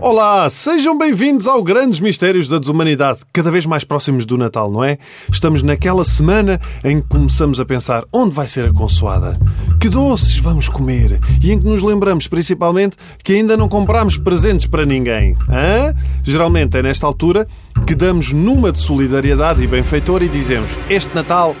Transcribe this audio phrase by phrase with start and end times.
[0.00, 4.82] Olá, sejam bem-vindos ao Grandes Mistérios da Desumanidade, cada vez mais próximos do Natal, não
[4.82, 4.96] é?
[5.30, 9.38] Estamos naquela semana em que começamos a pensar onde vai ser a consoada,
[9.78, 14.66] que doces vamos comer e em que nos lembramos principalmente que ainda não compramos presentes
[14.66, 15.36] para ninguém.
[15.50, 15.94] Hã?
[16.22, 17.46] Geralmente é nesta altura
[17.86, 21.54] que damos numa de solidariedade e benfeitor e dizemos: Este Natal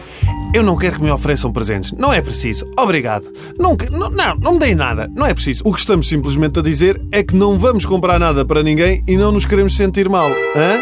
[0.54, 1.92] eu não quero que me ofereçam presentes.
[1.92, 2.66] Não é preciso.
[2.78, 3.24] Obrigado.
[3.58, 5.10] Não, não, não, não me deem nada.
[5.14, 5.62] Não é preciso.
[5.64, 9.16] O que estamos simplesmente a dizer é que não vamos comprar nada para ninguém e
[9.16, 10.30] não nos queremos sentir mal.
[10.30, 10.80] Hã?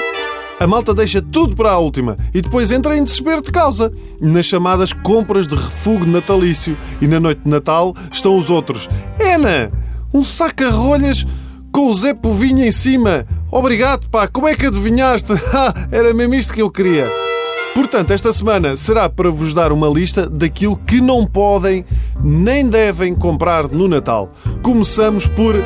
[0.60, 3.92] A malta deixa tudo para a última e depois entra em desespero de causa.
[4.20, 6.77] Nas chamadas compras de refúgio natalício.
[7.00, 8.88] E na noite de Natal estão os outros.
[9.19, 9.72] Ana,
[10.12, 11.27] um saca-rolhas
[11.72, 13.27] com o Zé Povinho em cima.
[13.50, 14.28] Obrigado, pá.
[14.28, 15.33] Como é que adivinhaste?
[15.91, 17.23] Era mesmo isto que eu queria.
[17.74, 21.84] Portanto, esta semana será para vos dar uma lista daquilo que não podem
[22.23, 24.33] nem devem comprar no Natal.
[24.62, 25.56] Começamos por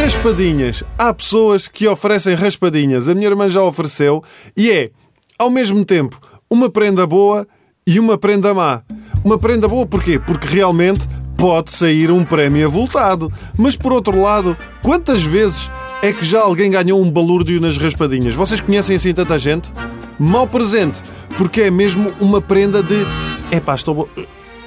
[0.00, 0.82] raspadinhas.
[0.96, 3.06] Há pessoas que oferecem raspadinhas.
[3.06, 4.24] A minha irmã já ofereceu
[4.56, 4.90] e é,
[5.38, 6.18] ao mesmo tempo,
[6.50, 7.46] uma prenda boa
[7.86, 8.82] e uma prenda má.
[9.22, 10.18] Uma prenda boa porquê?
[10.18, 11.06] Porque realmente
[11.36, 13.30] pode sair um prémio avultado.
[13.58, 15.70] Mas por outro lado, quantas vezes
[16.02, 18.34] é que já alguém ganhou um balúrdio nas raspadinhas?
[18.34, 19.70] Vocês conhecem assim tanta gente?
[20.18, 21.00] Mau presente
[21.32, 23.06] porque é mesmo uma prenda de
[23.50, 24.08] epá, estou,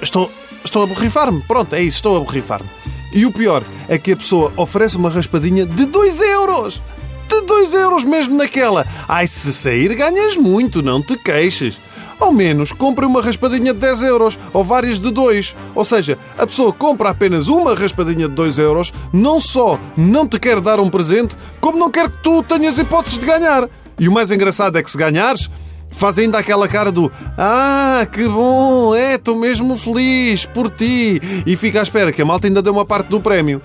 [0.02, 0.32] estou,
[0.64, 1.42] estou a borrifar-me.
[1.42, 2.70] Pronto, é isso, estou a borrifar-me.
[3.14, 6.82] E o pior é que a pessoa oferece uma raspadinha de 2 euros.
[7.30, 8.86] De 2 euros mesmo naquela.
[9.08, 11.80] Ai, se sair ganhas muito, não te queixes.
[12.20, 15.56] Ao menos compre uma raspadinha de 10 euros ou várias de 2.
[15.74, 20.40] Ou seja, a pessoa compra apenas uma raspadinha de 2 euros, não só não te
[20.40, 23.70] quer dar um presente, como não quer que tu tenhas hipóteses de ganhar.
[24.00, 25.50] E o mais engraçado é que se ganhares,
[25.92, 31.22] faz ainda aquela cara do Ah, que bom, é, estou mesmo feliz por ti.
[31.46, 33.62] E fica à espera que a malta ainda dê uma parte do prémio.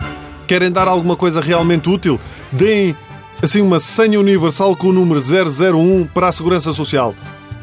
[0.47, 2.19] Querem dar alguma coisa realmente útil?
[2.51, 2.97] Deem
[3.43, 7.15] assim uma senha universal com o número 001 para a Segurança Social.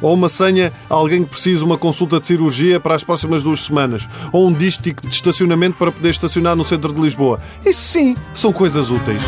[0.01, 3.61] Ou uma senha a alguém que precisa uma consulta de cirurgia para as próximas duas
[3.61, 4.07] semanas.
[4.31, 7.39] Ou um dístico de estacionamento para poder estacionar no centro de Lisboa.
[7.65, 9.21] Isso sim, são coisas úteis.